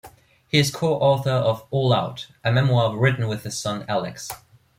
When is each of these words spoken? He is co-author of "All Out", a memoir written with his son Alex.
He 0.47 0.57
is 0.57 0.71
co-author 0.71 1.29
of 1.29 1.63
"All 1.69 1.93
Out", 1.93 2.29
a 2.43 2.51
memoir 2.51 2.97
written 2.97 3.27
with 3.27 3.43
his 3.43 3.59
son 3.59 3.85
Alex. 3.87 4.29